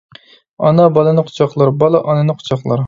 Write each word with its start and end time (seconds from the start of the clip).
ئانا 0.69 0.87
بالىنى 0.95 1.27
قۇچاقلار، 1.29 1.73
بالا 1.85 2.05
ئانىنى 2.09 2.41
قۇچاقلار. 2.43 2.79